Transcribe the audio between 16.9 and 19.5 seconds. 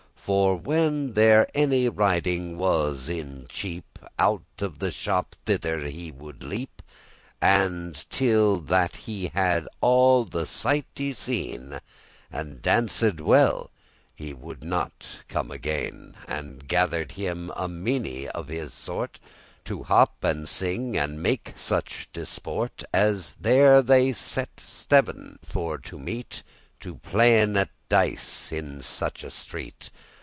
him a meinie* of his sort, *company of